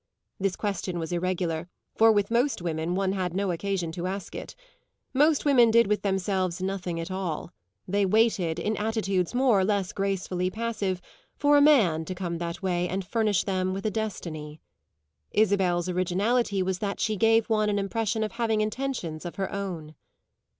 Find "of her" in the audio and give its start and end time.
19.23-19.51